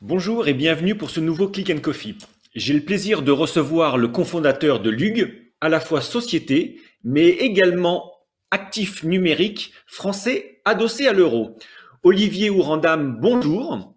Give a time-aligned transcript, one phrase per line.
[0.00, 2.18] Bonjour et bienvenue pour ce nouveau Click and Coffee.
[2.54, 8.12] J'ai le plaisir de recevoir le cofondateur de Lug, à la fois société, mais également
[8.50, 11.56] actif numérique français adossé à l'euro.
[12.02, 13.94] Olivier Ourandam, bonjour.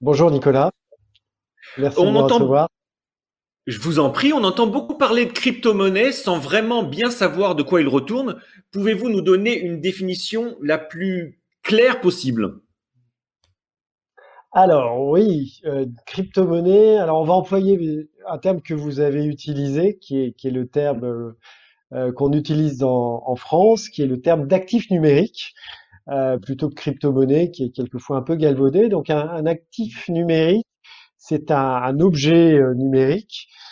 [0.00, 0.70] Bonjour Nicolas.
[1.78, 2.34] Merci on de me entend...
[2.36, 2.68] recevoir.
[3.66, 7.64] Je vous en prie, on entend beaucoup parler de crypto-monnaie sans vraiment bien savoir de
[7.64, 8.40] quoi il retourne.
[8.70, 12.60] Pouvez-vous nous donner une définition la plus claire possible?
[14.52, 16.96] Alors oui, euh, crypto-monnaie.
[16.96, 21.34] Alors on va employer un terme que vous avez utilisé, qui est, le terme
[21.92, 25.54] euh, qu'on utilise en, France, qui est le terme d'actif numérique,
[26.08, 28.88] euh, plutôt que crypto-monnaie, qui est quelquefois un peu galvaudé.
[28.88, 30.66] Donc un, actif numérique,
[31.18, 33.65] c'est un, objet euh, numérique euh,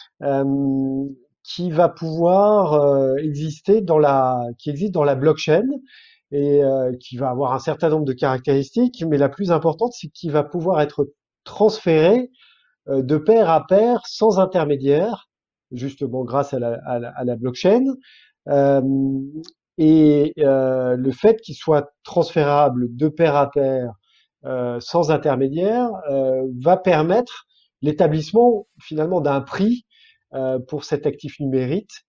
[1.45, 5.67] qui va pouvoir euh, exister dans la, qui existe dans la blockchain
[6.33, 10.09] et euh, qui va avoir un certain nombre de caractéristiques, mais la plus importante, c'est
[10.09, 11.13] qu'il va pouvoir être
[11.45, 12.31] transféré
[12.89, 15.29] euh, de pair à pair sans intermédiaire,
[15.71, 17.85] justement grâce à la, à la, à la blockchain.
[18.49, 18.81] Euh,
[19.77, 23.93] et euh, le fait qu'il soit transférable de pair à pair
[24.45, 27.47] euh, sans intermédiaire euh, va permettre
[27.83, 29.94] l'établissement finalement d'un prix euh,
[30.69, 32.05] pour cet actif numérique,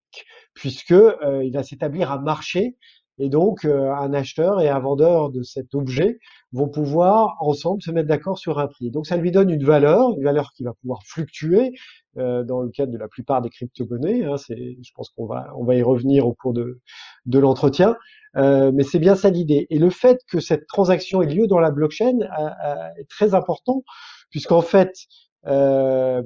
[0.54, 2.76] puisque euh, il va s'établir un marché
[3.17, 6.20] et donc euh, un acheteur et un vendeur de cet objet
[6.52, 8.92] vont pouvoir ensemble se mettre d'accord sur un prix.
[8.92, 11.72] Donc ça lui donne une valeur, une valeur qui va pouvoir fluctuer
[12.17, 14.26] euh, dans le cadre de la plupart des crypto-monnaies.
[14.26, 16.82] Hein, je pense qu'on va on va y revenir au cours de
[17.26, 17.95] de l'entretien.
[18.38, 19.66] Euh, mais c'est bien ça l'idée.
[19.70, 23.34] Et le fait que cette transaction ait lieu dans la blockchain euh, euh, est très
[23.34, 23.84] important,
[24.30, 24.94] puisqu'en fait,
[25.48, 26.22] euh,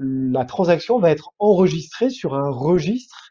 [0.00, 3.30] la transaction va être enregistrée sur un registre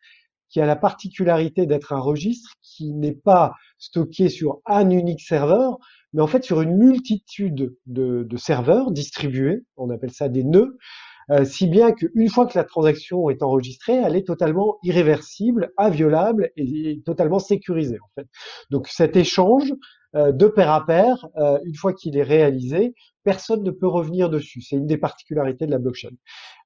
[0.49, 5.77] qui a la particularité d'être un registre qui n'est pas stocké sur un unique serveur,
[6.13, 10.77] mais en fait sur une multitude de, de serveurs distribués, on appelle ça des nœuds,
[11.31, 16.49] euh, si bien qu'une fois que la transaction est enregistrée, elle est totalement irréversible, inviolable
[16.55, 18.27] et, totalement sécurisée en fait.
[18.71, 19.73] Donc cet échange
[20.15, 22.95] euh, de pair à pair, euh, une fois qu'il est réalisé,
[23.29, 24.61] personne ne peut revenir dessus.
[24.61, 26.15] C'est une des particularités de la blockchain.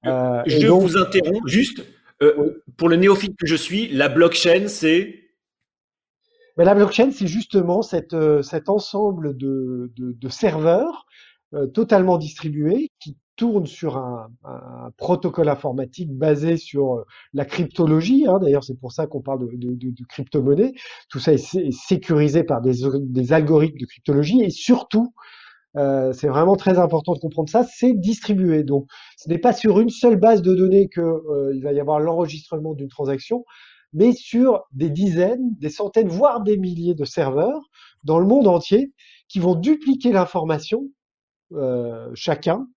[0.06, 1.84] Euh, je donc, vous interromps juste.
[2.22, 5.23] Euh, pour le néophyte que je suis, la blockchain, c'est
[6.57, 11.06] la blockchain, c'est justement cette, euh, cet ensemble de, de, de serveurs
[11.53, 18.28] euh, totalement distribués qui tournent sur un, un, protocole informatique basé sur euh, la cryptologie.
[18.28, 18.38] Hein.
[18.40, 20.73] D'ailleurs, c'est pour ça qu'on parle de, de, de crypto-monnaie.
[21.09, 25.13] Tout ça est, est, sécurisé par des, des algorithmes de cryptologie et surtout,
[25.75, 28.63] euh, c'est vraiment très important de comprendre ça, c'est distribué.
[28.63, 31.79] Donc, ce n'est pas sur une seule base de données que euh, il va y
[31.79, 33.44] avoir l'enregistrement d'une transaction,
[33.91, 37.69] mais sur des dizaines, des centaines, voire des milliers de serveurs
[38.03, 38.94] dans le monde entier
[39.28, 40.89] qui vont dupliquer l'information
[41.53, 42.67] euh, chacun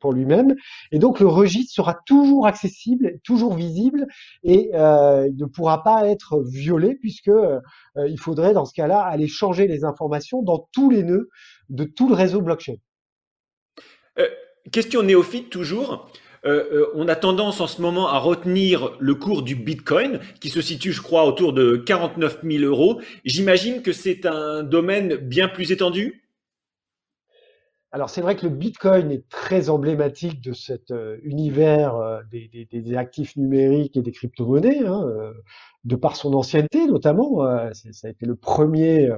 [0.00, 0.54] pour lui-même.
[0.92, 4.06] Et donc le registre sera toujours accessible, toujours visible
[4.42, 7.60] et euh, ne pourra pas être violé puisque euh,
[7.96, 11.28] il faudrait dans ce cas-là aller changer les informations dans tous les nœuds
[11.68, 12.76] de tout le réseau blockchain.
[14.18, 14.28] Euh,
[14.70, 16.10] question néophyte toujours.
[16.46, 20.50] Euh, euh, on a tendance en ce moment à retenir le cours du Bitcoin, qui
[20.50, 23.00] se situe, je crois, autour de 49 000 euros.
[23.24, 26.23] J'imagine que c'est un domaine bien plus étendu?
[27.94, 32.96] Alors c'est vrai que le Bitcoin est très emblématique de cet euh, univers euh, des,
[32.96, 35.32] actifs numériques et des crypto-monnaies, hein, euh,
[35.84, 37.46] de par son ancienneté notamment.
[37.72, 39.10] ça a été le premier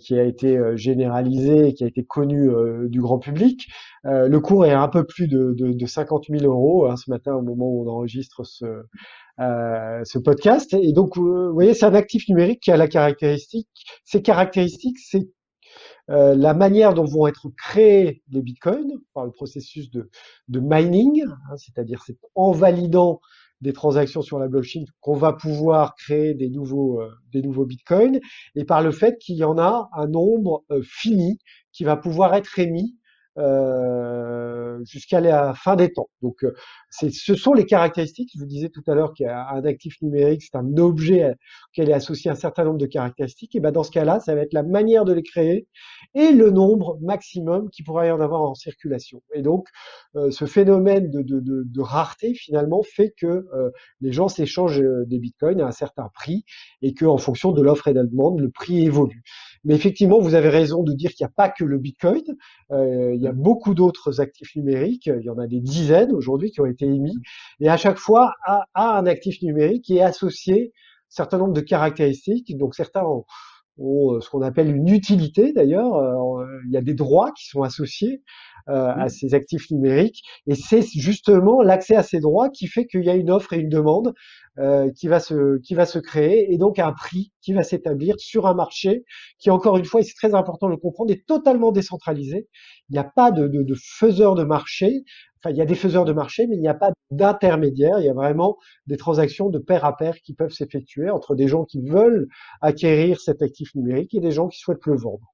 [0.00, 2.50] qui a été généralisé, qui a été connu
[2.88, 3.68] du grand public.
[4.02, 7.34] le cours est un peu plus de, de, de 50 000 euros hein, ce matin
[7.34, 8.82] au moment où on enregistre ce,
[9.38, 10.74] ce podcast.
[10.74, 13.68] Et donc, vous voyez, c'est un actif numérique qui a la caractéristique,
[14.04, 15.28] ces caractéristiques, c'est
[16.10, 20.10] euh, la manière dont vont être créés les bitcoins par le processus de,
[20.48, 23.20] mining, hein, c'est-à-dire c'est en validant
[23.60, 28.20] des transactions sur la blockchain qu'on va pouvoir créer des nouveaux, euh, bitcoins,
[28.54, 31.38] et par le fait qu'il y en a un nombre euh, fini
[31.72, 32.96] qui va pouvoir être émis
[33.36, 36.08] euh, jusqu'à la fin des temps.
[36.22, 36.54] Donc, euh,
[36.90, 38.30] ce sont les caractéristiques.
[38.34, 41.34] Je vous disais tout à l'heure qu'un actif numérique, c'est un objet
[41.70, 43.56] auquel est associé un certain nombre de caractéristiques.
[43.56, 45.66] Et ben dans ce cas-là, ça va être la manière de les créer
[46.14, 49.20] et le nombre maximum qui pourra y en avoir en circulation.
[49.32, 49.68] Et donc,
[50.14, 53.46] euh, ce phénomène de, rareté finalement fait que
[54.00, 56.44] les gens s'échangent des bitcoins à un certain prix
[56.82, 59.22] et que en fonction de l'offre et de la demande, le prix évolue.
[59.64, 62.22] Mais effectivement, vous avez raison de dire qu'il n'y a pas que le Bitcoin.
[62.70, 65.06] Euh, il y a beaucoup d'autres actifs numériques.
[65.06, 67.16] Il y en a des dizaines aujourd'hui qui ont été émis.
[67.60, 71.52] Et à chaque fois, à, à un actif numérique qui est associé un certain nombre
[71.52, 72.56] de caractéristiques.
[72.56, 73.24] Donc certains ont,
[73.78, 76.00] ont ce qu'on appelle une utilité d'ailleurs.
[76.66, 78.22] Il y a des droits qui sont associés
[78.66, 83.10] à ces actifs numériques et c'est justement l'accès à ces droits qui fait qu'il y
[83.10, 84.14] a une offre et une demande
[84.60, 88.14] euh, qui va se qui va se créer et donc un prix qui va s'établir
[88.18, 89.04] sur un marché
[89.40, 92.48] qui encore une fois et c'est très important de le comprendre est totalement décentralisé.
[92.88, 95.02] Il n'y a pas de, de, de faiseurs de marché.
[95.50, 98.00] Il y a des faiseurs de marché, mais il n'y a pas d'intermédiaire.
[98.00, 98.56] Il y a vraiment
[98.86, 102.28] des transactions de pair à pair qui peuvent s'effectuer entre des gens qui veulent
[102.60, 105.32] acquérir cet actif numérique et des gens qui souhaitent le vendre.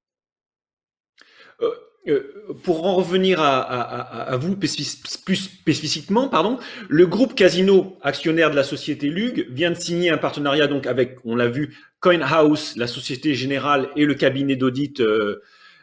[1.63, 1.71] Euh,
[2.09, 6.59] euh, pour en revenir à, vous plus spécifiquement, pardon,
[6.89, 11.19] le groupe Casino, actionnaire de la société Lug, vient de signer un partenariat donc avec,
[11.25, 15.43] on l'a vu, CoinHouse, la société générale et le cabinet d'audit euh,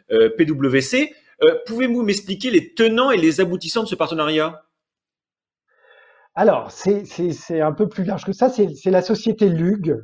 [0.10, 1.14] PwC.
[1.66, 4.64] Pouvez-vous m'expliquer les tenants et les aboutissants de ce partenariat?
[6.36, 8.50] Alors, c'est un peu plus large que ça.
[8.50, 10.04] C'est la société Lug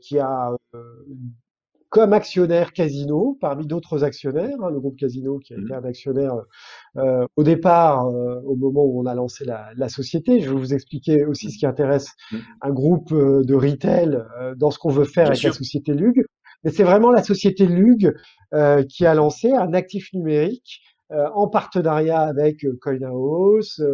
[0.00, 0.50] qui a
[1.90, 5.76] comme actionnaire Casino, parmi d'autres actionnaires, hein, le groupe Casino qui a été mmh.
[5.76, 6.34] un actionnaire
[6.96, 10.40] euh, au départ, euh, au moment où on a lancé la, la, société.
[10.40, 12.36] Je vais vous expliquer aussi ce qui intéresse mmh.
[12.62, 14.22] un groupe euh, de retail
[14.56, 16.24] dans ce qu'on veut faire avec la société Lug.
[16.64, 18.14] Mais c'est vraiment la société Lug
[18.88, 23.84] qui a lancé un actif numérique euh, en partenariat avec euh, CoinHouse,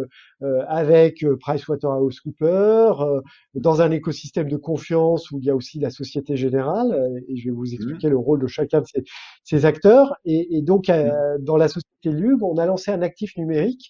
[0.43, 3.23] euh, avec PricewaterhouseCoopers,
[3.55, 7.45] dans un écosystème de confiance où il y a aussi la Société Générale, et je
[7.45, 7.73] vais vous mmh.
[7.73, 9.03] expliquer le rôle de chacun de ces,
[9.43, 10.13] ces acteurs.
[10.25, 11.39] Et, et donc, mmh.
[11.39, 13.89] dans la société Lug, on a lancé un actif numérique.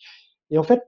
[0.49, 0.83] Et en fait,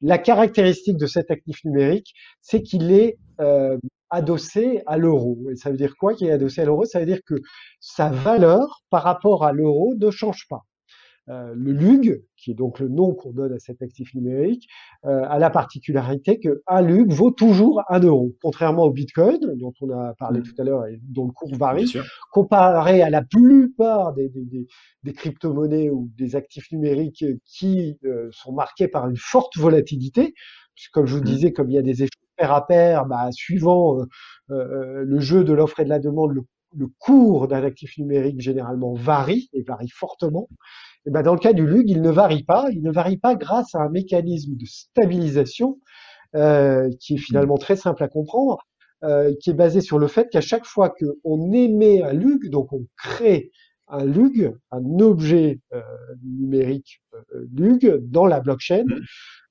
[0.00, 3.76] la caractéristique de cet actif numérique, c'est qu'il est euh,
[4.12, 5.38] adossé à l'euro.
[5.50, 6.84] Et ça veut dire quoi qu'il est adossé à l'euro?
[6.84, 7.34] Ça veut dire que
[7.80, 10.62] sa valeur par rapport à l'euro ne change pas.
[11.28, 14.68] Euh, le LUG, qui est donc le nom qu'on donne à cet actif numérique,
[15.04, 19.90] euh, a la particularité qu'un LUG vaut toujours un euro, contrairement au Bitcoin, dont on
[19.90, 20.42] a parlé mmh.
[20.42, 21.92] tout à l'heure et dont le cours varie,
[22.32, 24.66] comparé à la plupart des, des,
[25.04, 30.34] des, crypto-monnaies ou des actifs numériques qui euh, sont marqués par une forte volatilité,
[30.74, 31.24] puisque comme je vous mmh.
[31.24, 33.98] disais, comme il y a des échanges pair à pair, bah, suivant
[34.48, 36.42] le jeu de l'offre et de la demande, le
[36.76, 40.48] le cours d'un actif numérique généralement varie et varie fortement.
[41.06, 42.66] Et ben dans le cas du LUG, il ne varie pas.
[42.70, 45.78] Il ne varie pas grâce à un mécanisme de stabilisation
[46.34, 48.58] euh, qui est finalement très simple à comprendre,
[49.04, 52.72] euh, qui est basé sur le fait qu'à chaque fois qu'on émet un LUG, donc
[52.72, 53.50] on crée
[53.88, 55.82] un LUG, un objet euh,
[56.24, 58.86] numérique euh, LUG dans la blockchain,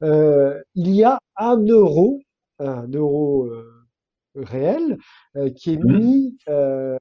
[0.04, 2.20] euh, il y a un euro,
[2.62, 3.88] un euro euh,
[4.36, 4.98] réel
[5.58, 5.98] qui est mmh.
[5.98, 6.38] mis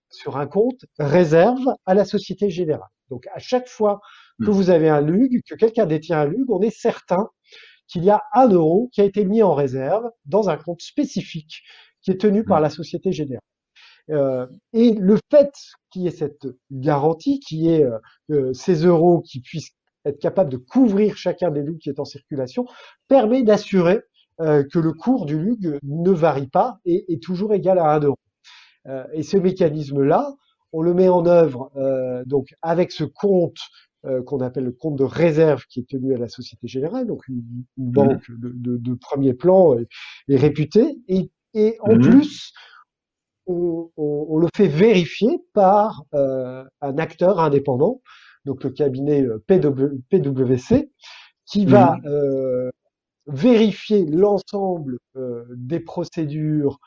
[0.08, 2.88] sur un compte réserve à la Société Générale.
[3.08, 4.00] Donc à chaque fois
[4.40, 4.52] que mmh.
[4.52, 7.28] vous avez un LUG, que quelqu'un détient un LUG, on est certain
[7.86, 11.62] qu'il y a un euro qui a été mis en réserve dans un compte spécifique
[12.02, 12.62] qui est tenu par mmh.
[12.62, 13.42] la Société Générale.
[14.10, 15.52] Euh, et le fait
[15.90, 17.98] qu'il y ait cette garantie, qui est euh,
[18.30, 19.72] euh, ces euros qui puissent
[20.04, 22.64] être capables de couvrir chacun des LUG qui est en circulation,
[23.06, 24.00] permet d'assurer
[24.40, 28.00] euh, que le cours du LUG ne varie pas et est toujours égal à 1
[28.00, 28.18] euro.
[28.86, 30.34] Euh, et ce mécanisme-là,
[30.72, 33.58] on le met en œuvre euh, donc avec ce compte
[34.24, 37.42] qu'on appelle le compte de réserve qui est tenu à la Société Générale, donc une,
[37.76, 37.90] mmh.
[37.90, 39.86] banque de, de, de, premier plan et,
[40.26, 40.96] et réputée.
[41.06, 42.00] Et, et en mmh.
[42.00, 42.54] plus,
[43.46, 48.00] on, on, on, le fait vérifier par un acteur indépendant,
[48.46, 50.90] donc le cabinet PW, PwC,
[51.44, 52.06] qui va mmh.
[52.06, 52.70] euh,
[53.32, 56.78] vérifier l'ensemble euh, des procédures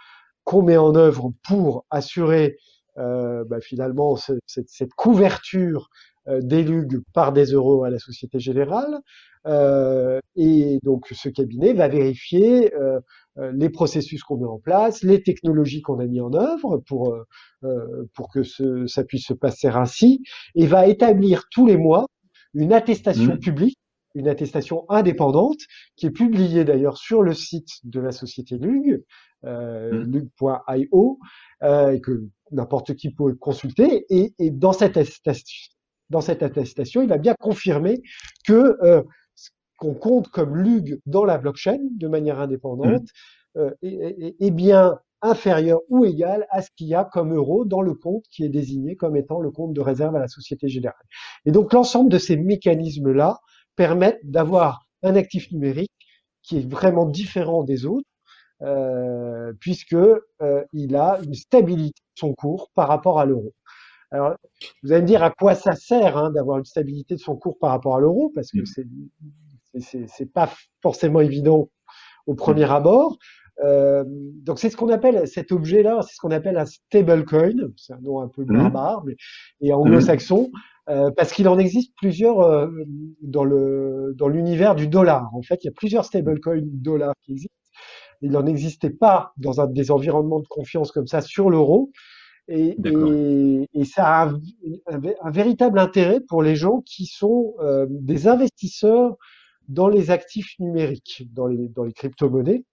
[0.43, 2.57] qu'on met en œuvre pour assurer
[3.00, 5.89] euh, bah, finalement cette, cette, couverture
[6.27, 9.00] euh, des LUG par des euros à la Société Générale.
[9.47, 12.71] Euh, et donc ce cabinet va vérifier
[13.53, 17.17] les processus qu'on met en place, les technologies qu'on a mis en œuvre pour
[18.13, 20.23] pour que ce, ça puisse se passer ainsi,
[20.55, 22.05] et va établir tous les mois
[22.53, 23.39] une attestation mmh.
[23.39, 23.77] publique
[24.15, 25.60] une attestation indépendante
[25.96, 29.03] qui est publiée d'ailleurs sur le site de la société Lug,
[29.46, 30.12] euh, mmh.
[30.12, 31.20] lug.io,
[31.63, 34.05] euh, que n'importe qui peut consulter.
[34.10, 35.72] Et, et, dans, cette attestation,
[36.10, 38.01] dans cette attestation, il va bien confirmer
[38.46, 39.03] que euh,
[39.36, 43.08] ce qu'on compte comme Lug dans la blockchain de manière indépendante
[43.55, 43.60] mmh.
[43.60, 47.82] euh, est, est, bien inférieur ou égal à ce qu'il y a comme euro dans
[47.82, 51.05] le compte qui est désigné comme étant le compte de réserve à la Société Générale.
[51.46, 53.39] Et donc l'ensemble de ces mécanismes-là
[53.75, 55.91] permettent d'avoir un actif numérique
[56.41, 58.07] qui est vraiment différent des autres,
[58.61, 63.53] euh, puisque euh, il a une stabilité de son cours par rapport à l'euro.
[64.11, 64.35] Alors,
[64.83, 67.57] vous allez me dire à quoi ça sert hein, d'avoir une stabilité de son cours
[67.57, 68.65] par rapport à l'euro, parce que mm.
[69.79, 70.53] c'est c'est pas
[70.83, 71.69] forcément évident
[72.27, 73.17] au premier abord.
[73.63, 77.53] Euh, donc c'est ce qu'on appelle cet objet-là, c'est ce qu'on appelle un stablecoin.
[77.77, 78.57] C'est un nom un peu Mhm.
[78.57, 79.15] barbare, mais
[79.62, 80.50] et anglo-saxon,
[80.89, 82.67] euh, parce qu'il en existe plusieurs euh,
[83.22, 85.29] dans le dans l'univers du dollar.
[85.36, 87.53] En fait, il y a plusieurs stablecoins dollars qui existent.
[88.22, 91.91] Il n'en existait pas dans un des environnements de confiance comme ça sur l'euro.
[92.50, 94.33] Et, et, et ça a un,
[94.88, 99.15] un vé- un véritable intérêt pour les gens qui sont euh, des investisseurs
[99.69, 102.65] dans les actifs numériques, dans les, dans les crypto-monnaies,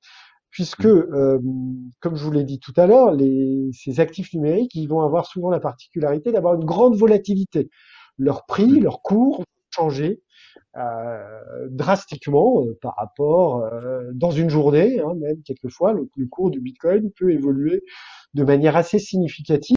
[0.50, 1.38] puisque, euh,
[2.00, 5.26] comme je vous l'ai dit tout à l'heure, les, ces actifs numériques, ils vont avoir
[5.26, 7.70] souvent la particularité d'avoir une grande volatilité.
[8.18, 8.84] Leur prix, Mm.
[8.84, 10.22] leur cours vont changer
[10.76, 16.50] euh, drastiquement euh, par rapport euh, dans une journée, hein, même quelquefois, le, le cours
[16.50, 17.82] du Bitcoin peut évoluer
[18.34, 19.76] de manière assez significative.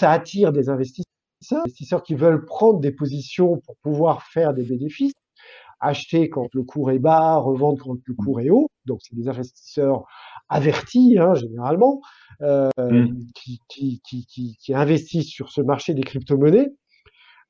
[0.00, 1.04] Ça attire des investisseurs,
[1.52, 5.12] investisseurs qui veulent prendre des positions pour pouvoir faire des bénéfices,
[5.80, 8.68] acheter quand le cours est bas, revendre quand le cours est haut.
[8.86, 10.04] Donc, c'est des investisseurs
[10.48, 12.00] avertis, hein, généralement,
[12.42, 13.16] euh, Mm.
[13.34, 16.72] qui, qui, qui, qui, investissent sur ce marché des crypto-monnaies.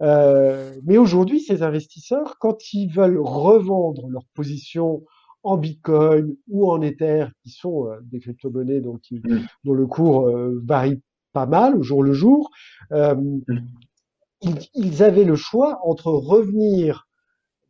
[0.02, 5.04] Euh, mais aujourd'hui, ces investisseurs, quand ils veulent revendre leur position
[5.42, 9.40] en Bitcoin ou en Ether, qui sont euh, des crypto-monnaies donc qui- Mm.
[9.64, 11.00] dont le cours euh, varie
[11.32, 12.50] pas mal au jour le jour,
[12.92, 13.14] euh,
[14.42, 17.08] ils, ils avaient le choix entre revenir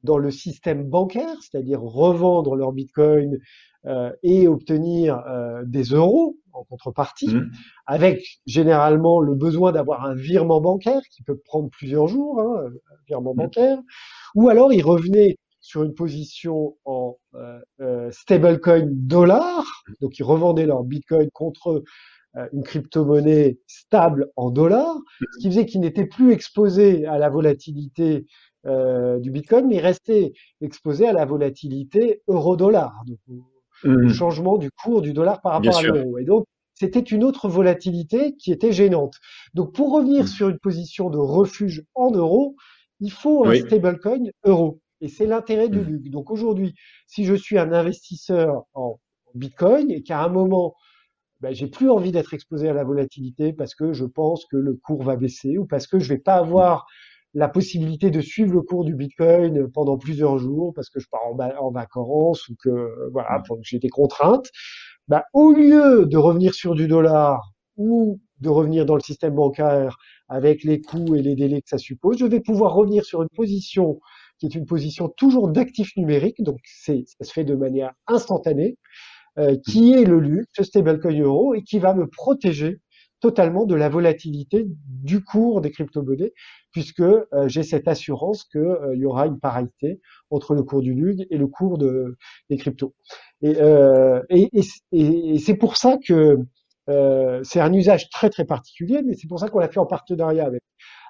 [0.04, 3.38] dans le système bancaire, c'est-à-dire revendre leur Bitcoin
[3.86, 7.50] euh, et obtenir euh, des euros en contrepartie, Mhm.
[7.86, 12.96] avec généralement le besoin d'avoir un virement bancaire qui peut prendre plusieurs jours, hein, un
[13.08, 13.36] virement Mhm.
[13.36, 13.78] bancaire,
[14.34, 19.64] ou alors ils revenaient sur une position en euh, euh, stablecoin dollar,
[20.00, 21.82] donc ils revendaient leur Bitcoin contre
[22.36, 24.96] euh, une crypto-monnaie stable en dollars,
[25.32, 28.26] ce qui faisait qu'ils n'étaient plus exposés à la volatilité
[28.66, 32.92] euh, du Bitcoin, mais ils restaient exposés à la volatilité euro-dollar,
[33.28, 33.42] au,
[33.84, 34.10] Mhm.
[34.10, 36.18] changement du cours du dollar par Bien rapport à l'euro.
[36.18, 39.14] Et donc, c'était une autre volatilité qui était gênante.
[39.54, 40.26] Donc, pour revenir Mm.
[40.26, 42.56] sur une position de refuge en euros,
[43.00, 43.60] il faut un Oui.
[43.60, 44.80] stablecoin euro.
[45.00, 45.84] Et c'est l'intérêt du Mm.
[45.84, 46.10] LUG.
[46.10, 46.74] Donc, aujourd'hui,
[47.06, 48.98] si je suis un investisseur en
[49.32, 50.74] en Bitcoin et qu'à un moment,
[51.40, 54.74] ben, j'ai plus envie d'être exposé à la volatilité parce que je pense que le
[54.74, 56.86] cours va baisser ou parce que je vais pas avoir
[57.34, 61.20] la possibilité de suivre le cours du Bitcoin pendant plusieurs jours parce que je pars
[61.26, 64.50] en, vacances ou que voilà, j'ai des contraintes.
[65.08, 69.96] Ben, au lieu de revenir sur du dollar ou de revenir dans le système bancaire
[70.28, 73.28] avec les coûts et les délais que ça suppose, je vais pouvoir revenir sur une
[73.28, 74.00] position
[74.38, 78.78] qui est une position toujours d'actif numérique, donc c'est, ça se fait de manière instantanée,
[79.38, 82.80] euh, qui est le LUC, ce stablecoin euro, et qui va me protéger
[83.20, 86.32] totalement de la volatilité du cours des crypto-monnaies,
[86.72, 90.00] puisque euh, j'ai cette assurance qu'il y aura une parité
[90.30, 92.16] entre le cours du LUG et le cours de,
[92.48, 92.94] des cryptos.
[93.42, 96.38] Et, euh, et, et, et- c'est pour ça que
[96.88, 99.86] euh, c'est un usage très très particulier, mais c'est pour ça qu'on l'a fait en
[99.86, 100.62] partenariat avec,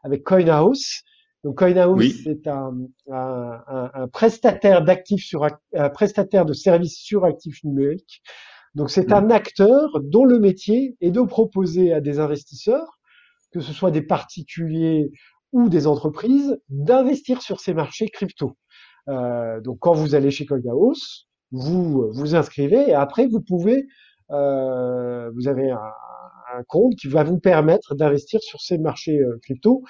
[0.02, 1.02] avec CoinHouse.
[1.45, 2.21] Donc CoinHouse, Oui.
[2.25, 2.76] c'est un,
[3.11, 8.21] un, un, un prestataire d'actifs sur un prestataire de services sur actifs numériques.
[8.74, 9.12] Donc c'est Mhm.
[9.12, 12.98] un acteur dont le métier est de proposer à des investisseurs,
[13.52, 15.10] que ce soit des particuliers
[15.52, 18.56] ou des entreprises, d'investir sur ces marchés crypto.
[19.08, 23.86] Euh, donc quand vous allez chez CoinHouse, vous vous inscrivez et après vous pouvez,
[24.30, 25.78] euh, vous avez un,
[26.56, 29.82] un compte qui va vous permettre d'investir sur ces marchés euh, crypto.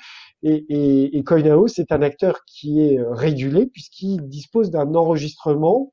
[0.42, 5.92] Et, et, et CoinHouse est un acteur qui est régulé puisqu'il dispose d'un enregistrement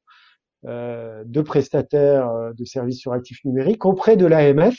[0.64, 4.78] de prestataires euh, de services sur actifs numériques auprès de l'AMF.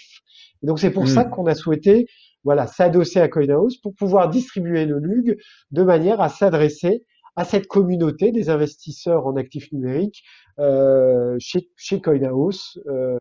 [0.62, 1.08] Donc c'est pour Mm.
[1.08, 2.06] ça qu'on a souhaité
[2.44, 5.38] voilà s'adosser à CoinHouse pour pouvoir distribuer le LUG
[5.70, 7.04] de manière à s'adresser
[7.36, 10.24] à cette communauté des investisseurs en actifs numériques
[10.58, 13.16] euh, chez, chez CoinHouse euh,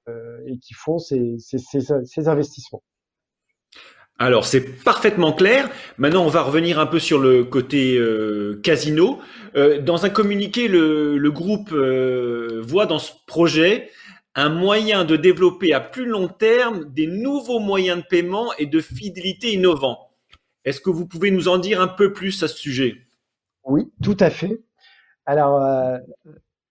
[0.47, 2.81] et qui font ces, ces, ces, ces investissements.
[4.19, 5.69] Alors c'est parfaitement clair.
[5.97, 9.19] Maintenant on va revenir un peu sur le côté euh, casino.
[9.55, 13.91] Euh, dans un communiqué, le, groupe euh, voit dans ce projet
[14.33, 18.81] un moyen de développer à plus long terme des nouveaux moyens de paiement et de
[18.81, 20.09] fidélité innovants.
[20.65, 22.95] Est-ce que vous pouvez nous en dire un peu plus à ce sujet?
[23.65, 24.61] Oui, tout à fait.
[25.25, 25.59] Alors,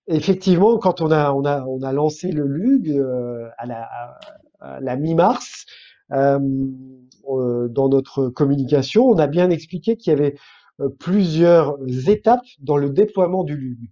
[0.06, 3.02] effectivement, quand on a, on a, on a lancé le LUG
[3.58, 3.66] à
[4.80, 5.66] la, mi-mars,
[7.68, 10.36] dans notre communication, on a bien expliqué qu'il y avait
[10.80, 11.76] euh, plusieurs
[12.08, 13.90] étapes dans le déploiement du LUG.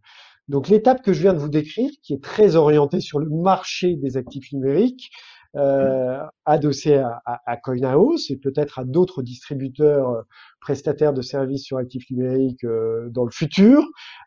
[0.48, 3.96] Donc l'étape que je viens de vous décrire, qui est très orientée sur le marché
[3.96, 5.10] des actifs numériques,
[5.56, 10.22] euh, adossé à, à, à CoinHouse et peut-être à d'autres distributeurs euh,
[10.60, 13.82] prestataires de services sur actifs numériques euh, dans le futur.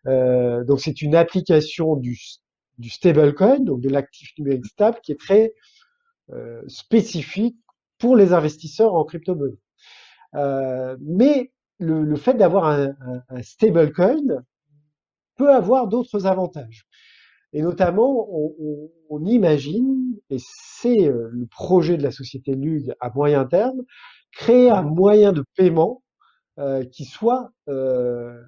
[0.07, 2.17] Euh, donc c'est une application du,
[2.77, 5.53] du stablecoin, donc de l'actif numérique stable, qui est très
[6.31, 7.57] euh, spécifique
[7.97, 9.57] pour les investisseurs en crypto-monnaie.
[10.35, 12.93] Euh, mais le, le fait d'avoir un,
[13.29, 14.43] un, stablecoin
[15.35, 16.85] peut avoir d'autres avantages.
[17.53, 22.93] Et notamment, on, on, on imagine, et c'est euh, le projet de la société LUG
[22.99, 23.81] à moyen terme,
[24.33, 26.03] créer un moyen de paiement
[26.59, 28.41] euh, qui soit euh,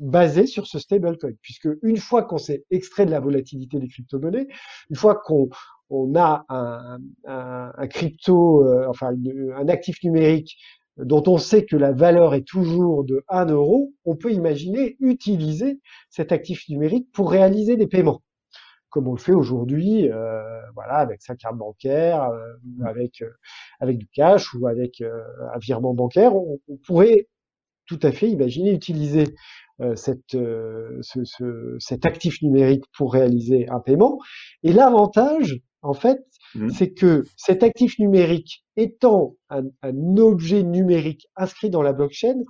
[0.00, 4.48] basé sur ce stablecoin, puisque une fois qu'on s'est extrait de la volatilité des crypto-monnaies,
[4.90, 5.48] une fois qu'on
[5.94, 9.12] on a un, crypto, euh, enfin
[9.56, 10.56] un actif numérique
[10.96, 15.80] dont on sait que la valeur est toujours de 1 euro, on peut imaginer utiliser
[16.08, 18.22] cet actif numérique pour réaliser des paiements,
[18.90, 20.42] comme on le fait aujourd'hui, euh,
[20.74, 23.24] voilà, avec sa carte bancaire, euh, avec
[23.80, 26.36] avec du cash ou avec un virement bancaire.
[26.36, 27.26] On, pourrait
[27.86, 29.24] tout à fait imaginer utiliser
[29.96, 30.36] cet
[32.06, 34.20] actif numérique pour réaliser un paiement.
[34.62, 36.24] Et l'avantage, en fait,
[36.54, 36.70] mmh.
[36.70, 42.42] c'est que cet actif numérique étant un, un, objet numérique inscrit dans la blockchain,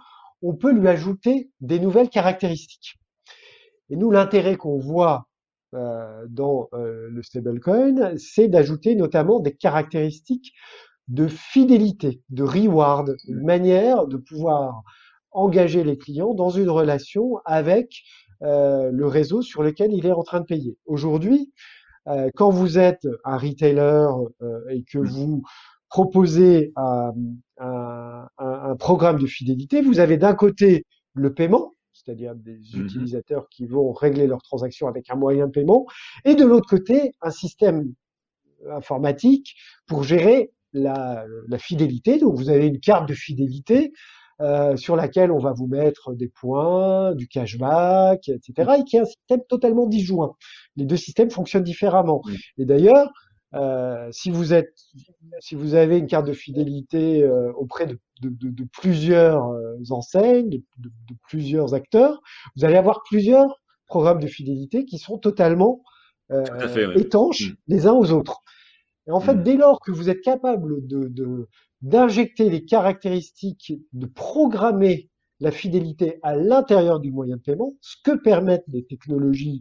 [0.43, 2.97] on peut lui ajouter des nouvelles caractéristiques.
[3.91, 5.27] Et nous, l'intérêt qu'on voit
[5.75, 10.53] euh, dans euh, le stablecoin, c'est d'ajouter notamment des caractéristiques
[11.09, 14.83] de fidélité, de reward, une manière de pouvoir
[15.33, 18.03] engager les clients dans une relation avec
[18.43, 20.79] euh, le réseau sur lequel il est en train de payer.
[20.87, 21.53] Aujourd'hui,
[22.35, 24.07] quand vous êtes un retailer
[24.43, 25.09] euh, et que mmh.
[25.09, 25.43] vous
[25.89, 27.13] proposez un,
[27.59, 30.85] un, un, programme de fidélité, vous avez d'un côté
[31.15, 32.85] le paiement, c'est-à-dire des mmh.
[32.85, 35.87] utilisateurs qui vont régler leurs transactions avec un moyen de paiement,
[36.25, 37.93] et de l'autre côté, un système
[38.71, 39.55] informatique
[39.87, 42.19] pour gérer la, la, fidélité.
[42.19, 43.93] Donc vous avez une carte de fidélité
[44.45, 48.73] euh, sur laquelle on va vous mettre des points, du cashback, etc.
[48.79, 50.37] et qui est un système totalement disjoint.
[50.77, 52.21] Les deux systèmes fonctionnent différemment.
[52.27, 52.37] Oui.
[52.59, 53.11] Et d'ailleurs,
[53.55, 54.75] euh, si vous êtes,
[55.41, 59.43] si vous avez une carte de fidélité euh, auprès de, de, de, de, plusieurs
[59.89, 60.93] enseignes, de,
[61.27, 62.21] plusieurs acteurs,
[62.55, 65.81] vous allez avoir plusieurs programmes de fidélité qui sont totalement
[66.29, 67.01] fait, oui.
[67.01, 67.55] étanches mmh.
[67.69, 68.43] les uns aux autres.
[69.07, 69.43] Et en fait, mmh.
[69.43, 71.49] dès lors que vous êtes capable de,
[71.85, 78.17] d'injecter les caractéristiques, de programmer la fidélité à l'intérieur du moyen de paiement, ce que
[78.17, 79.61] permettent les technologies,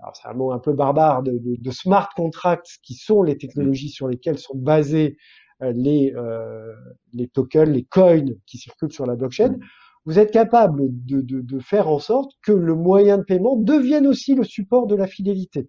[0.00, 4.08] alors c'est un mot un peu barbare, de, smart contracts, qui sont les technologies sur
[4.08, 5.16] lesquelles sont basés
[5.62, 6.74] euh, les, euh,
[7.12, 9.56] les tokens, les coins qui circulent sur la blockchain,
[10.04, 14.44] vous êtes capable de faire en sorte que le moyen de paiement devienne aussi le
[14.44, 15.68] support de la fidélité.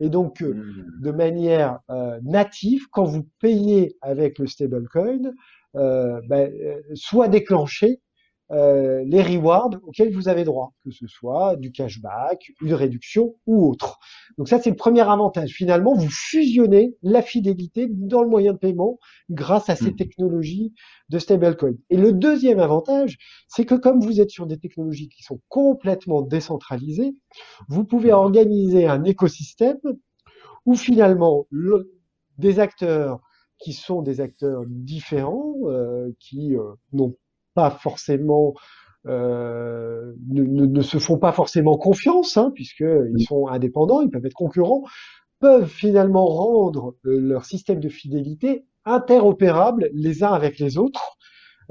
[0.00, 1.00] Et donc, euh, mmh.
[1.02, 5.32] de manière euh, native, quand vous payez avec le stablecoin,
[5.76, 6.52] euh, ben,
[6.94, 8.00] soit déclencher
[8.50, 13.68] euh, les rewards auxquels vous avez droit, que ce soit du cashback, une réduction ou
[13.68, 13.98] autre.
[14.38, 15.50] Donc ça, c'est le premier avantage.
[15.50, 18.98] Finalement, vous fusionnez la fidélité dans le moyen de paiement
[19.30, 19.96] grâce à ces mmh.
[19.96, 20.72] technologies
[21.10, 21.74] de stablecoin.
[21.90, 26.22] Et le deuxième avantage, c'est que comme vous êtes sur des technologies qui sont complètement
[26.22, 27.14] décentralisées,
[27.68, 29.78] vous pouvez organiser un écosystème
[30.64, 31.92] où finalement le,
[32.38, 33.20] des acteurs
[33.58, 37.16] qui sont des acteurs différents, euh, qui euh, n'ont
[37.58, 38.54] pas forcément
[39.08, 44.24] euh, ne, ne, ne, se font pas forcément confiance, hein, puisqu'ils sont indépendants, ils peuvent
[44.24, 44.84] être concurrents,
[45.40, 51.16] peuvent finalement rendre euh, leur système de fidélité interopérable les uns avec les autres,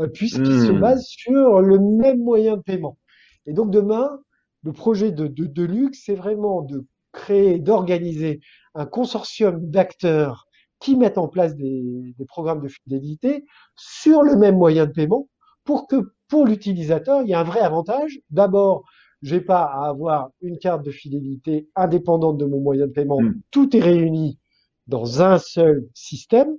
[0.02, 0.68] euh, puisqu'ils mmh.
[0.68, 2.98] se basent sur le même moyen de paiement.
[3.46, 4.20] Et donc demain,
[4.64, 8.42] le projet de, de, de Luxe, c'est vraiment de créer, d'organiser
[8.76, 10.48] un consortium d'acteurs
[10.82, 13.46] qui mettent en place des, des programmes de fidélité
[13.78, 15.30] sur le même moyen de paiement
[15.68, 18.20] pour que pour l'utilisateur, il y a un vrai avantage.
[18.32, 18.86] D'abord,
[19.22, 23.22] j'ai pas à avoir une carte de fidélité indépendante de mon moyen de paiement.
[23.22, 23.36] Mmh.
[23.52, 24.40] Tout est réuni
[24.88, 26.56] dans un seul système,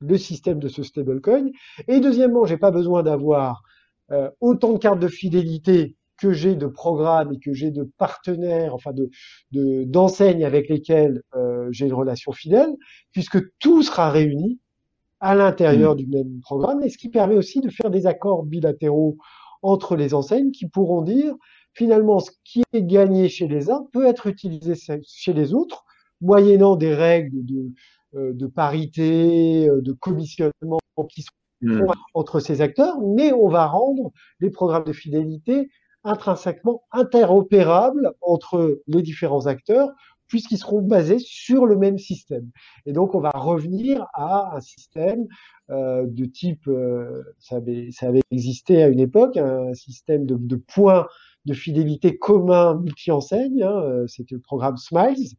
[0.00, 1.50] le système de ce stablecoin.
[1.88, 3.62] Et deuxièmement, j'ai pas besoin d'avoir
[4.12, 8.74] euh, autant de cartes de fidélité que j'ai de programmes et que j'ai de partenaires,
[8.74, 9.10] enfin de
[9.84, 12.74] d'enseignes avec lesquelles euh, j'ai une relation fidèle,
[13.12, 14.60] puisque tout sera réuni
[15.20, 15.96] à l'intérieur mmh.
[15.96, 19.16] du même programme, et ce qui permet aussi de faire des accords bilatéraux
[19.62, 21.34] entre les enseignes qui pourront dire
[21.72, 24.74] finalement ce qui est gagné chez les uns peut être utilisé
[25.06, 25.84] chez les autres,
[26.20, 27.72] moyennant des règles de,
[28.14, 30.78] euh, de parité, euh, de commissionnement
[31.10, 31.30] qui sont
[31.62, 31.86] mmh.
[32.14, 35.68] entre ces acteurs, mais on va rendre les programmes de fidélité
[36.04, 39.90] intrinsèquement interopérables entre les différents acteurs
[40.28, 42.50] puisqu'ils seront basés sur le même système.
[42.84, 45.26] Et donc, on va revenir à un système
[45.70, 50.36] euh, de type, euh, ça, avait, ça avait existé à une époque, un système de,
[50.36, 51.06] de points
[51.44, 53.62] de fidélité commun multi-enseigne.
[53.62, 55.36] Hein, C'était le programme Smiles,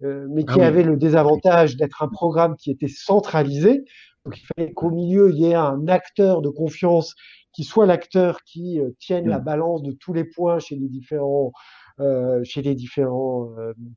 [0.00, 3.84] mais qui ah avait le désavantage d'être un programme qui était centralisé.
[4.24, 7.14] Donc il fallait qu'au milieu, il y ait un acteur de confiance
[7.52, 11.52] qui soit l'acteur qui tienne la balance de tous les points chez les différents,
[12.42, 13.50] chez les différents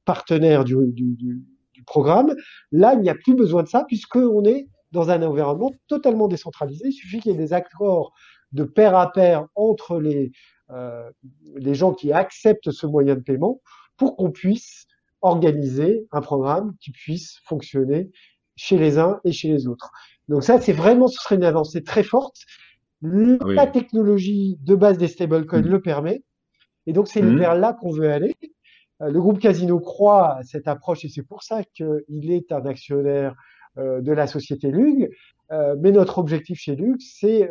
[0.05, 2.35] partenaires du, du, du, du programme.
[2.71, 6.87] Là, il n'y a plus besoin de ça puisqu'on est dans un environnement totalement décentralisé.
[6.87, 8.13] Il suffit qu'il y ait des accords
[8.51, 10.31] de pair à pair entre les,
[10.71, 11.09] euh,
[11.55, 13.61] les gens qui acceptent ce moyen de paiement
[13.97, 14.85] pour qu'on puisse
[15.21, 18.11] organiser un programme qui puisse fonctionner
[18.55, 19.91] chez les uns et chez les autres.
[20.27, 22.37] Donc ça, c'est vraiment, ce serait une avancée très forte.
[23.01, 25.67] La technologie de base des stablecoins mmh.
[25.67, 26.23] le permet.
[26.87, 27.37] Et donc, c'est mmh.
[27.37, 28.33] vers là qu'on veut aller.
[29.01, 32.65] Euh, le groupe Casino croit à cette approche et c'est pour ça qu'il est un
[32.65, 33.35] actionnaire
[33.77, 35.09] euh, de la société Lug.
[35.51, 37.49] Euh, mais notre objectif chez Lug, c'est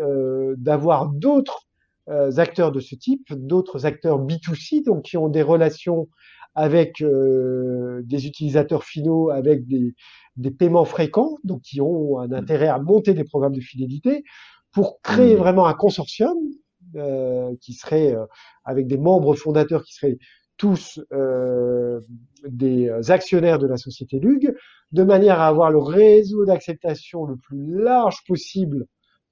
[0.57, 1.67] d'avoir d'autres
[2.09, 6.09] acteurs de ce type, d'autres acteurs B2C, donc qui ont des relations
[6.55, 9.95] avec des utilisateurs finaux, avec des,
[10.37, 14.23] des, paiements fréquents, donc qui ont un intérêt à monter des programmes de fidélité,
[14.73, 15.39] pour créer mmh.
[15.39, 16.37] vraiment un consortium
[17.61, 18.15] qui serait
[18.65, 20.19] avec des membres fondateurs qui seraient
[20.57, 22.01] tous euh,
[22.49, 24.55] des actionnaires de la société Lug,
[24.93, 28.87] de manière à avoir le réseau d'acceptation le plus large possible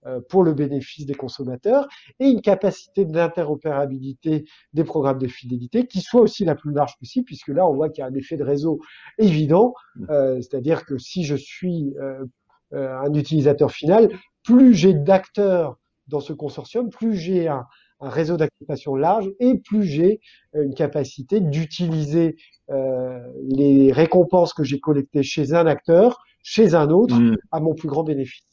[0.06, 1.88] euh, pour le bénéfice des consommateurs
[2.20, 7.24] et une capacité d'interopérabilité des programmes de fidélité qui soit aussi la plus large possible,
[7.24, 8.80] puisque là, on voit qu'il y a un effet de réseau
[9.18, 10.06] évident, mmh.
[10.10, 12.24] euh, c'est-à-dire que si je suis euh,
[12.74, 14.10] euh, un utilisateur final,
[14.42, 17.66] plus j'ai d'acteurs dans ce consortium, plus j'ai un,
[18.00, 20.20] un réseau d'acceptation large et plus j'ai
[20.54, 22.36] euh, une capacité d'utiliser
[22.70, 27.36] euh, les récompenses que j'ai collectées chez un acteur, chez un autre, mm.
[27.52, 28.44] à mon plus grand bénéfice.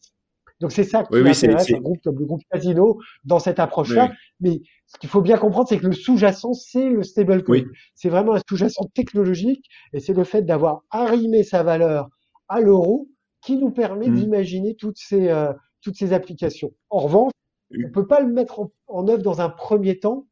[0.60, 4.12] Donc c'est ça qui oui, intéresse un groupe comme le groupe Casino dans cette approche-là.
[4.42, 7.64] Mais ce qu'il faut bien comprendre, c'est que le sous-jacent, c'est le stablecoin.
[7.96, 12.10] C'est vraiment un sous-jacent technologique et c'est le fait d'avoir arrimé sa valeur
[12.48, 13.10] à l'euro
[13.42, 14.14] qui nous permet mm.
[14.16, 16.72] d'imaginer toutes ces euh, toutes ces applications.
[16.92, 17.32] En revanche,
[17.74, 20.28] on ne peut pas le mettre en, œuvre dans un premier temps,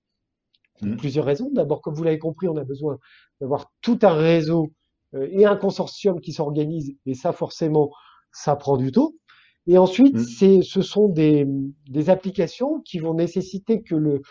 [0.79, 0.97] pour mmh.
[0.97, 1.49] plusieurs raisons.
[1.53, 2.97] D'abord, comme vous l'avez compris, on a besoin
[3.41, 4.71] d'avoir tout un réseau
[5.13, 7.91] euh, et un consortium qui s'organise, et ça, forcément,
[8.31, 9.13] ça prend du temps.
[9.67, 10.23] Et ensuite, mmh.
[10.23, 11.45] c'est, ce sont des,
[11.89, 14.21] des, applications qui vont nécessiter que le,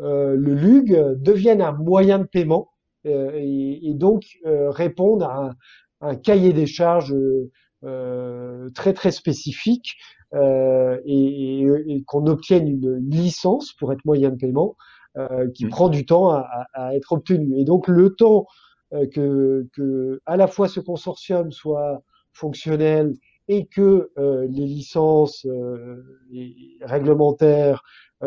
[0.00, 2.70] euh, le LUG devienne un moyen de paiement
[3.06, 5.54] euh, et, et, donc euh, répondre à un,
[6.00, 7.50] un, cahier des charges euh,
[7.82, 9.96] très très spécifique
[10.34, 14.76] euh, et, et, qu'on obtienne une licence pour être moyen de paiement
[15.16, 15.70] euh, qui mmh.
[15.70, 17.58] prend du temps à, à, être obtenu.
[17.58, 18.46] Et donc le temps
[18.92, 23.14] euh, que, que à la fois ce consortium soit fonctionnel
[23.48, 26.20] et que euh, les licences euh,
[26.82, 27.82] réglementaires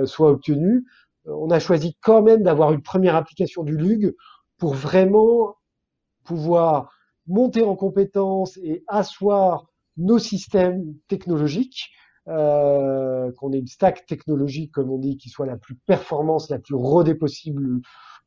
[0.05, 0.85] soient obtenues,
[1.25, 4.15] on a choisi quand même d'avoir une première application du LUG
[4.57, 5.55] pour vraiment
[6.23, 6.89] pouvoir
[7.32, 9.67] monter en compétences et asseoir
[9.98, 11.89] nos systèmes technologiques,
[12.28, 16.60] euh, qu'on ait une stack technologique, comme on dit, qui soit la plus performance, la
[16.60, 17.82] plus rodée possible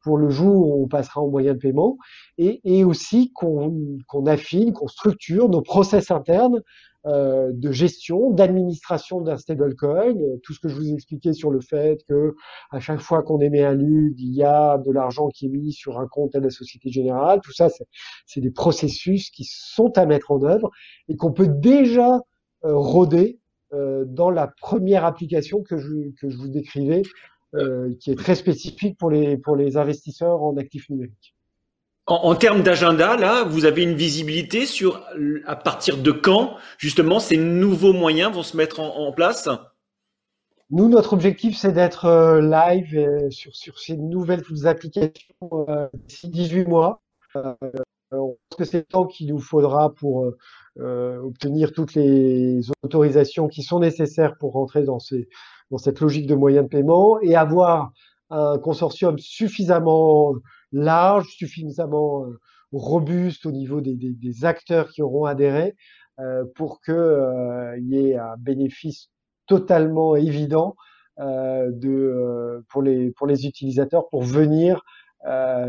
[0.05, 1.97] pour le jour où on passera en moyen de paiement,
[2.39, 3.89] et, et aussi qu'on
[4.27, 6.63] affine, qu'on structure nos process internes
[7.07, 11.61] euh, de gestion, d'administration d'un stablecoin, tout ce que je vous ai expliqué sur le
[11.61, 12.35] fait que
[12.71, 15.73] à chaque fois qu'on émet un LUG, il y a de l'argent qui est mis
[15.73, 17.41] sur un compte à la Société Générale.
[17.43, 17.69] Tout ça,
[18.25, 20.71] c'est des processus qui sont à mettre en œuvre
[21.09, 22.21] et qu'on peut déjà
[22.65, 23.39] euh, roder
[23.75, 27.03] euh, dans la première application que je, que je vous décrivais,
[28.01, 31.35] qui est très spécifique pour les, pour les investisseurs en actifs numériques.
[32.07, 35.03] En, termes d'agenda, là, vous avez une visibilité sur
[35.47, 39.49] à partir de quand, justement, ces nouveaux moyens vont se mettre en, place?
[40.69, 45.35] Nous, notre objectif, c'est d'être euh, live euh, sur, sur ces nouvelles applications
[45.69, 47.01] euh, d'ici 18 mois.
[47.37, 47.55] Euh,
[48.11, 50.31] on pense que c'est le temps qu'il nous faudra pour
[50.79, 55.29] euh, obtenir toutes les autorisations qui sont nécessaires pour rentrer dans, ces,
[55.71, 57.93] dans cette logique de moyens de paiement et avoir
[58.31, 60.35] un consortium suffisamment
[60.73, 62.39] large, suffisamment euh,
[62.73, 65.77] robuste au niveau des, acteurs qui auront adhéré
[66.21, 69.11] euh, pour qu'il euh, y ait un bénéfice
[69.47, 70.77] totalement évident
[71.21, 71.71] euh,
[72.69, 74.83] pour, les, utilisateurs pour venir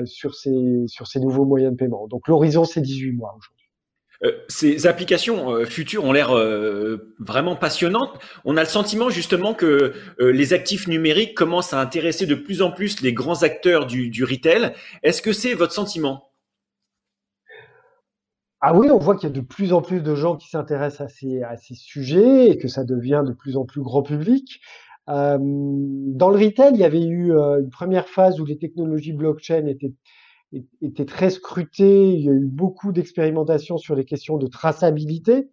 [0.06, 2.08] sur, ces, sur ces nouveaux moyens de paiement.
[2.08, 3.65] Donc l'horizon, c'est 18 mois aujourd'hui.
[4.24, 8.20] Euh, ces applications euh, futures ont l'air euh, vraiment passionnantes.
[8.46, 12.72] On a le sentiment justement que les actifs numériques commencent à intéresser de plus en
[12.72, 14.74] plus les grands acteurs du, du retail.
[15.04, 16.30] Est-ce que c'est votre sentiment?
[18.62, 21.02] Ah oui, on voit qu'il y a de plus en plus de gens qui s'intéressent
[21.02, 24.62] à ces, à ces sujets et que ça devient de plus en plus grand public.
[25.08, 29.94] dans le retail, il y avait eu une première phase où les technologies blockchain étaient
[30.82, 32.14] était très scruté.
[32.14, 35.50] Il y a eu beaucoup d'expérimentations sur les questions de traçabilité,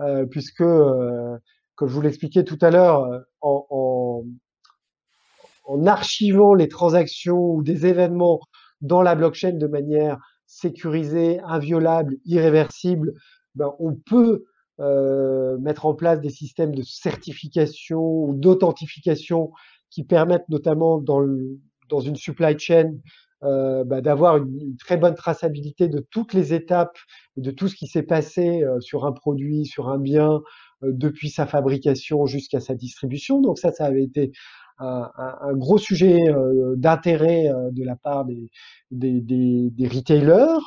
[0.00, 1.36] euh, puisque, euh,
[1.74, 4.24] comme je vous l'expliquais tout à l'heure, euh, en,
[5.64, 8.40] en, archivant les transactions ou des événements
[8.80, 13.14] dans la blockchain de manière sécurisée, inviolable, irréversible,
[13.54, 14.44] ben, on peut
[15.58, 19.50] mettre en place des systèmes de certification ou d'authentification
[19.88, 21.26] qui permettent notamment dans,
[21.88, 22.92] dans une supply chain
[23.44, 26.96] euh, bah, d'avoir une, très bonne traçabilité de toutes les étapes,
[27.36, 30.40] de tout ce qui s'est passé euh, sur un produit, sur un bien,
[30.82, 33.42] euh, depuis sa fabrication jusqu'à sa distribution.
[33.42, 34.32] Donc ça, ça avait été
[34.78, 36.18] un, un, gros sujet
[36.76, 38.50] d'intérêt de la part des,
[38.90, 40.58] des, des, des retailers.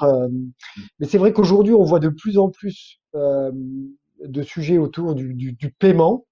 [1.00, 5.54] mais c'est vrai qu'aujourd'hui, on voit de plus en plus de sujets autour du, du,
[5.54, 6.26] du paiement.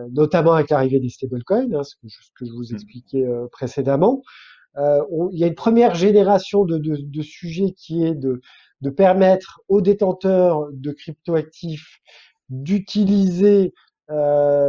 [0.00, 2.74] Euh, notamment avec l'arrivée des stablecoins, hein, ce, que je, ce, que je, vous mmh.
[2.74, 4.22] expliquais euh, précédemment.
[4.76, 8.40] Euh, il y a une première génération de, de, de, sujets qui est de,
[8.82, 11.98] de permettre aux détenteurs de cryptoactifs
[12.48, 13.72] d'utiliser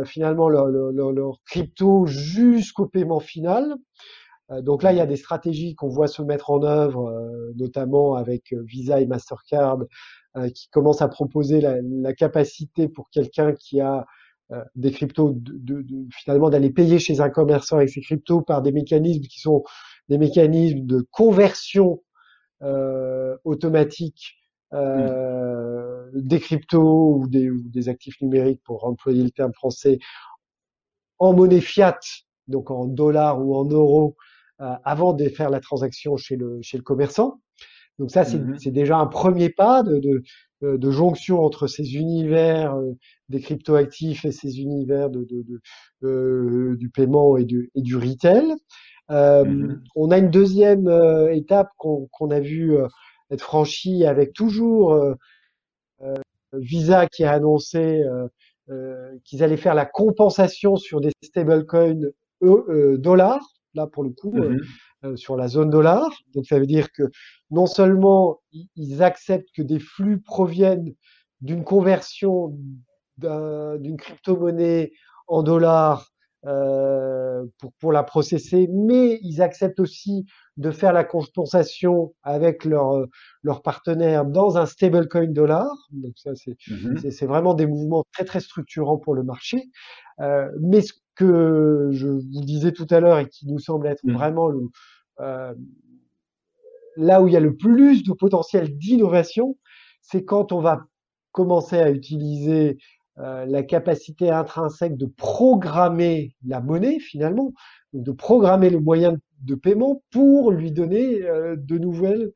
[0.05, 3.75] finalement leur, leur, leur, crypto jusqu'au paiement final.
[4.61, 7.11] Donc là, il y a des stratégies qu'on voit se mettre en œuvre,
[7.55, 9.79] notamment avec Visa et Mastercard,
[10.53, 14.05] qui commencent à proposer la, la capacité pour quelqu'un qui a
[14.75, 18.71] des cryptos, de, de, finalement d'aller payer chez un commerçant avec ces cryptos par des
[18.71, 19.63] mécanismes qui sont
[20.09, 22.03] des mécanismes de conversion
[22.63, 24.35] euh, automatique
[24.73, 29.99] euh, des cryptos ou des, ou des, actifs numériques, pour employer le terme français,
[31.19, 31.99] en monnaie fiat,
[32.47, 34.15] donc en dollars ou en euros,
[34.61, 37.41] euh, avant de faire la transaction chez le, chez le commerçant.
[37.99, 40.23] Donc ça, c'est mmh déjà un premier pas de, de, euh,
[40.61, 42.91] de jonction entre ces univers euh,
[43.29, 45.61] des cryptoactifs et ces univers de, de, de
[46.03, 48.53] euh, du paiement et du, et du retail.
[49.09, 49.79] Euh, mm-hmm.
[49.95, 50.87] On a une deuxième
[51.31, 52.75] étape qu'on a vu
[53.29, 55.15] être franchie avec toujours
[56.53, 58.03] Visa qui a annoncé
[59.25, 61.99] qu'ils allaient faire la compensation sur des stablecoins
[62.39, 63.45] dollars.
[63.73, 64.59] Là, pour le coup, mm-hmm.
[65.03, 66.11] Euh, sur la zone dollar.
[66.35, 67.03] Donc ça veut dire que
[67.49, 68.39] non seulement
[68.75, 70.93] ils acceptent que des flux proviennent
[71.41, 72.55] d'une conversion
[73.17, 74.91] d'une crypto-monnaie
[75.27, 76.11] en dollars
[76.45, 80.25] euh, pour, pour la processer, mais ils acceptent aussi
[80.57, 83.07] de faire la compensation avec leurs
[83.41, 85.67] leur partenaires dans un stablecoin dollar.
[85.91, 89.63] Donc ça, c'est vraiment des mouvements très très structurants pour le marché.
[90.19, 94.03] Euh, mais ce que je vous disais tout à l'heure et qui nous semble être
[94.03, 94.13] mmh.
[94.13, 94.69] vraiment le,
[95.19, 95.53] euh,
[96.97, 99.57] là où il y a le plus de potentiel d'innovation,
[100.01, 100.81] c'est quand on va
[101.31, 102.77] commencer à utiliser
[103.19, 107.53] euh, la capacité intrinsèque de programmer la monnaie finalement,
[107.93, 112.31] de programmer le moyen de paiement pour lui donner euh, de nouvelles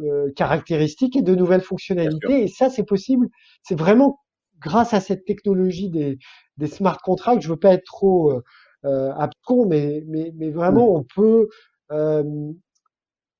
[0.00, 2.44] euh, caractéristiques et de nouvelles fonctionnalités.
[2.44, 3.28] Et ça, c'est possible.
[3.62, 4.20] C'est vraiment
[4.60, 6.18] grâce à cette technologie des,
[6.56, 7.42] des smart contracts.
[7.42, 8.42] Je veux pas être trop
[8.84, 11.48] euh, abscon, mais, mais, mais vraiment, on peut
[11.90, 12.52] euh,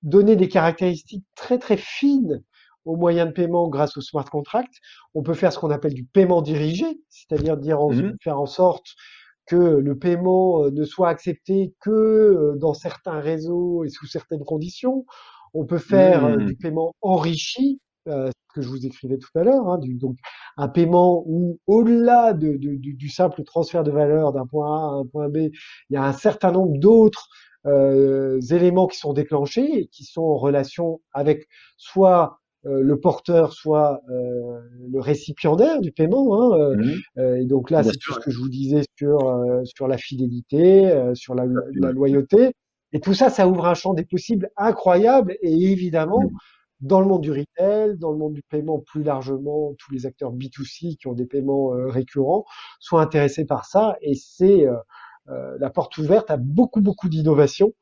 [0.02, 2.42] donner des caractéristiques très très fines
[2.84, 4.72] aux moyens de paiement grâce au smart contract.
[5.14, 8.86] On peut faire ce qu'on appelle du paiement dirigé, c'est-à-dire dire mmh faire en sorte
[9.46, 14.44] que le paiement euh, ne soit accepté que euh, dans certains réseaux et sous certaines
[14.44, 15.04] conditions.
[15.54, 16.58] On peut faire du mmh.
[16.58, 20.16] paiement enrichi, euh, que je vous écrivais tout à l'heure, hein, donc
[20.56, 25.00] un paiement où au-delà de, de, du simple transfert de valeur d'un point A à
[25.00, 25.52] un point B, il
[25.90, 27.28] y a un certain nombre d'autres
[27.66, 33.52] euh, éléments qui sont déclenchés et qui sont en relation avec soit euh, le porteur,
[33.52, 36.40] soit euh, le récipiendaire du paiement.
[36.40, 37.36] Hein, mmh.
[37.40, 39.18] et donc là, c'est tout ce que je vous disais sur
[39.64, 41.44] sur la fidélité, sur la,
[41.74, 42.52] la, loyauté.
[42.92, 45.36] Et tout ça, ça ouvre un champ des possibles incroyable.
[45.42, 46.36] Et évidemment, mmh.
[46.80, 50.32] Dans le monde du retail, dans le monde du paiement plus largement, tous les acteurs
[50.32, 52.44] B2C qui ont des paiements récurrents
[52.78, 53.96] sont intéressés par ça.
[54.00, 54.66] Et c'est
[55.30, 57.72] euh, la porte ouverte à beaucoup beaucoup d'innovations.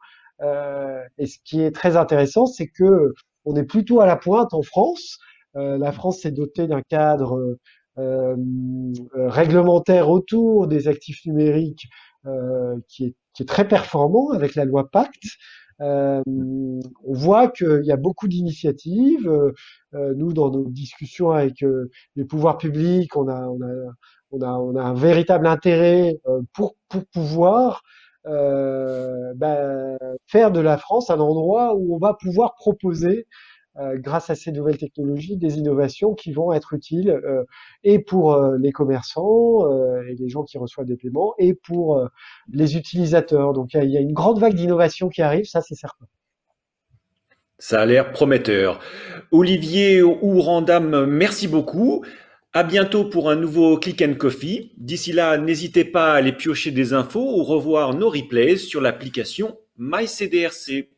[0.43, 4.53] Euh, et ce qui est très intéressant, c'est que on est plutôt à la pointe
[4.55, 5.19] en France.
[5.57, 7.57] Euh, la France s'est dotée d'un cadre
[9.15, 11.87] réglementaire autour des actifs numériques
[12.89, 15.25] qui est, qui, est, très performant avec la loi Pacte.
[15.83, 19.29] Euh, on voit qu'il y a beaucoup d'initiatives.
[19.29, 21.65] Euh, nous, dans nos discussions avec
[22.17, 23.93] les pouvoirs publics, on a, on a
[24.33, 27.83] on a, on a un véritable intérêt euh, pour, pour pouvoir
[28.27, 33.27] euh, ben, faire de la France un endroit où on va pouvoir proposer
[33.97, 37.21] grâce à ces nouvelles technologies, des innovations qui vont être utiles
[37.85, 39.69] et pour les commerçants
[40.03, 42.09] et les gens qui reçoivent des paiements et pour
[42.53, 43.53] les utilisateurs.
[43.53, 46.07] Donc il y, a une grande vague d'innovation qui arrive, ça c'est certain.
[47.59, 48.81] Ça a l'air prometteur.
[49.31, 52.05] Olivier Ourandam, merci beaucoup.
[52.53, 54.73] À bientôt pour un nouveau Click and Coffee.
[54.79, 59.59] D'ici là, n'hésitez pas à aller piocher des infos ou revoir nos replays sur l'application
[59.79, 60.89] MyCDRC.